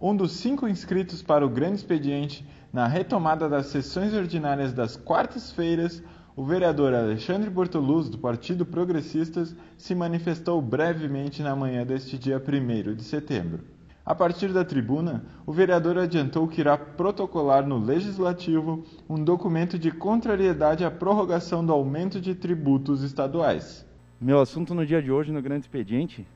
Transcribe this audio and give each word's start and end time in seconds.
Um 0.00 0.14
dos 0.14 0.32
cinco 0.32 0.66
inscritos 0.66 1.22
para 1.22 1.46
o 1.46 1.48
grande 1.48 1.76
expediente 1.76 2.44
na 2.72 2.88
retomada 2.88 3.48
das 3.48 3.66
sessões 3.66 4.12
ordinárias 4.12 4.72
das 4.72 4.96
quartas-feiras, 4.96 6.02
o 6.34 6.44
vereador 6.44 6.92
Alexandre 6.92 7.48
Bortoluz, 7.48 8.08
do 8.08 8.18
Partido 8.18 8.66
Progressistas, 8.66 9.54
se 9.78 9.94
manifestou 9.94 10.60
brevemente 10.60 11.42
na 11.42 11.54
manhã 11.54 11.86
deste 11.86 12.18
dia 12.18 12.42
1 12.42 12.94
de 12.94 13.04
setembro. 13.04 13.60
A 14.04 14.16
partir 14.16 14.52
da 14.52 14.64
tribuna, 14.64 15.24
o 15.46 15.52
vereador 15.52 15.96
adiantou 15.96 16.48
que 16.48 16.60
irá 16.60 16.76
protocolar 16.76 17.64
no 17.64 17.78
Legislativo 17.78 18.84
um 19.08 19.22
documento 19.22 19.78
de 19.78 19.92
contrariedade 19.92 20.84
à 20.84 20.90
prorrogação 20.90 21.64
do 21.64 21.72
aumento 21.72 22.20
de 22.20 22.34
tributos 22.34 23.02
estaduais. 23.02 23.86
Meu 24.20 24.40
assunto 24.40 24.74
no 24.74 24.84
dia 24.84 25.00
de 25.00 25.12
hoje, 25.12 25.30
no 25.30 25.40
grande 25.40 25.66
expediente, 25.66 26.26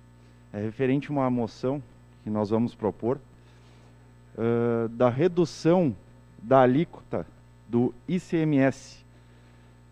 é 0.52 0.62
referente 0.62 1.09
a 1.09 1.12
uma 1.12 1.29
moção 1.29 1.82
que 2.22 2.30
nós 2.30 2.50
vamos 2.50 2.75
propor 2.75 3.18
uh, 4.39 4.89
da 4.89 5.08
redução 5.08 5.94
da 6.40 6.61
alíquota 6.61 7.26
do 7.68 7.93
ICMS, 8.07 9.04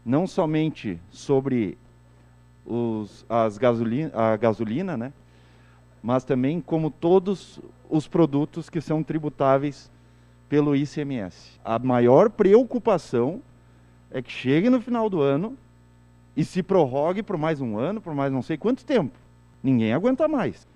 não 0.05 0.27
somente 0.27 0.99
sobre 1.11 1.77
os, 2.65 3.27
as 3.29 3.59
gasolina, 3.59 4.11
a 4.15 4.37
gasolina, 4.37 4.97
né, 4.97 5.13
mas 6.03 6.25
também 6.25 6.61
como 6.61 6.91
todos 6.91 7.61
os 7.91 8.07
produtos 8.07 8.71
que 8.71 8.81
são 8.81 9.03
tributáveis 9.03 9.91
pelo 10.49 10.77
ICMS. 10.77 11.59
A 11.65 11.79
maior 11.79 12.31
preocupação 12.31 13.43
é 14.11 14.23
que 14.23 14.31
chegue 14.31 14.71
no 14.71 14.81
final 14.81 15.11
do 15.11 15.21
ano 15.21 15.57
e 16.37 16.45
se 16.45 16.63
prorrogue 16.63 17.23
por 17.23 17.37
mais 17.37 17.61
um 17.61 17.77
ano, 17.77 18.01
por 18.01 18.15
mais 18.15 18.33
não 18.33 18.43
sei 18.43 18.57
quanto 18.57 18.85
tempo. 18.85 19.19
Ninguém 19.63 19.93
aguenta 19.93 20.29
mais. 20.29 20.67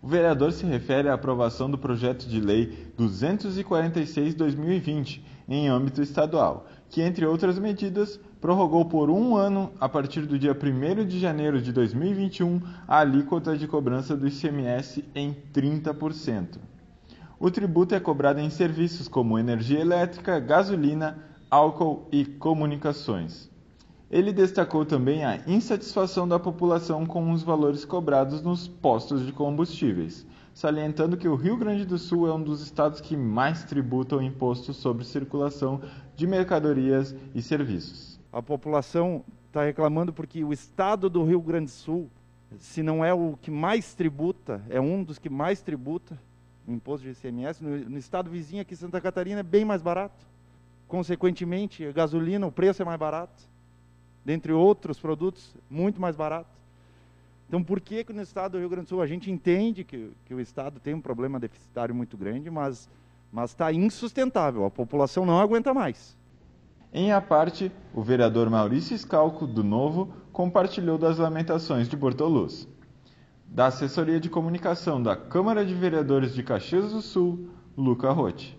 O 0.00 0.06
vereador 0.06 0.52
se 0.52 0.64
refere 0.64 1.08
à 1.08 1.14
aprovação 1.14 1.68
do 1.68 1.76
projeto 1.76 2.28
de 2.28 2.40
lei 2.40 2.92
246/2020 2.96 5.20
em 5.48 5.68
âmbito 5.68 6.00
estadual, 6.00 6.68
que, 6.88 7.02
entre 7.02 7.26
outras 7.26 7.58
medidas, 7.58 8.20
prorrogou 8.40 8.84
por 8.84 9.10
um 9.10 9.36
ano, 9.36 9.72
a 9.80 9.88
partir 9.88 10.26
do 10.26 10.38
dia 10.38 10.56
1 10.56 11.04
de 11.04 11.18
janeiro 11.18 11.60
de 11.60 11.72
2021, 11.72 12.60
a 12.86 13.00
alíquota 13.00 13.56
de 13.56 13.66
cobrança 13.66 14.16
do 14.16 14.28
ICMS 14.28 15.04
em 15.14 15.34
30%. 15.52 16.58
O 17.40 17.50
tributo 17.50 17.94
é 17.94 18.00
cobrado 18.00 18.40
em 18.40 18.50
serviços 18.50 19.08
como 19.08 19.38
energia 19.38 19.80
elétrica, 19.80 20.38
gasolina, 20.38 21.18
álcool 21.50 22.06
e 22.12 22.24
comunicações. 22.24 23.50
Ele 24.10 24.32
destacou 24.32 24.86
também 24.86 25.22
a 25.22 25.36
insatisfação 25.46 26.26
da 26.26 26.38
população 26.38 27.04
com 27.04 27.30
os 27.30 27.42
valores 27.42 27.84
cobrados 27.84 28.40
nos 28.40 28.66
postos 28.66 29.26
de 29.26 29.32
combustíveis, 29.32 30.26
salientando 30.54 31.14
que 31.14 31.28
o 31.28 31.34
Rio 31.34 31.58
Grande 31.58 31.84
do 31.84 31.98
Sul 31.98 32.26
é 32.26 32.32
um 32.32 32.42
dos 32.42 32.62
estados 32.62 33.02
que 33.02 33.14
mais 33.14 33.64
tributa 33.64 34.16
o 34.16 34.22
imposto 34.22 34.72
sobre 34.72 35.04
circulação 35.04 35.82
de 36.16 36.26
mercadorias 36.26 37.14
e 37.34 37.42
serviços. 37.42 38.18
A 38.32 38.40
população 38.40 39.22
está 39.46 39.62
reclamando 39.62 40.10
porque 40.10 40.42
o 40.42 40.54
estado 40.54 41.10
do 41.10 41.22
Rio 41.22 41.42
Grande 41.42 41.66
do 41.66 41.72
Sul, 41.72 42.08
se 42.56 42.82
não 42.82 43.04
é 43.04 43.12
o 43.12 43.36
que 43.42 43.50
mais 43.50 43.92
tributa, 43.92 44.62
é 44.70 44.80
um 44.80 45.04
dos 45.04 45.18
que 45.18 45.28
mais 45.28 45.60
tributa 45.60 46.18
o 46.66 46.72
imposto 46.72 47.06
de 47.06 47.12
ICMS. 47.12 47.62
No, 47.62 47.76
no 47.90 47.98
estado 47.98 48.30
vizinho 48.30 48.62
aqui, 48.62 48.74
Santa 48.74 49.02
Catarina, 49.02 49.40
é 49.40 49.42
bem 49.42 49.66
mais 49.66 49.82
barato. 49.82 50.26
Consequentemente, 50.86 51.84
a 51.84 51.92
gasolina, 51.92 52.46
o 52.46 52.52
preço 52.52 52.80
é 52.80 52.86
mais 52.86 52.98
barato 52.98 53.57
dentre 54.28 54.52
outros 54.52 54.98
produtos, 55.00 55.54
muito 55.70 55.98
mais 55.98 56.14
barato. 56.14 56.50
Então, 57.48 57.64
por 57.64 57.80
que, 57.80 58.04
que 58.04 58.12
no 58.12 58.20
estado 58.20 58.52
do 58.52 58.58
Rio 58.58 58.68
Grande 58.68 58.84
do 58.84 58.88
Sul 58.90 59.00
a 59.00 59.06
gente 59.06 59.30
entende 59.30 59.82
que, 59.82 60.10
que 60.26 60.34
o 60.34 60.40
estado 60.40 60.78
tem 60.78 60.92
um 60.92 61.00
problema 61.00 61.40
deficitário 61.40 61.94
muito 61.94 62.14
grande, 62.14 62.50
mas 62.50 62.90
está 63.42 63.72
insustentável, 63.72 64.66
a 64.66 64.70
população 64.70 65.24
não 65.24 65.40
aguenta 65.40 65.72
mais. 65.72 66.14
Em 66.92 67.10
a 67.10 67.22
parte, 67.22 67.72
o 67.94 68.02
vereador 68.02 68.50
Maurício 68.50 68.96
Scalco, 68.98 69.46
do 69.46 69.64
Novo, 69.64 70.12
compartilhou 70.30 70.98
das 70.98 71.16
lamentações 71.16 71.88
de 71.88 71.96
Bortoluz. 71.96 72.68
Da 73.46 73.68
assessoria 73.68 74.20
de 74.20 74.28
comunicação 74.28 75.02
da 75.02 75.16
Câmara 75.16 75.64
de 75.64 75.74
Vereadores 75.74 76.34
de 76.34 76.42
Caxias 76.42 76.92
do 76.92 77.00
Sul, 77.00 77.48
Luca 77.74 78.12
Rotti. 78.12 78.58